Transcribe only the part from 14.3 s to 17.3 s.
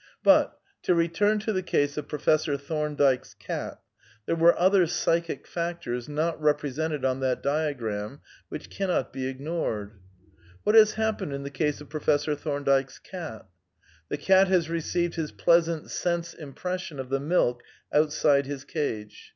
has received his pleasant sense impression of the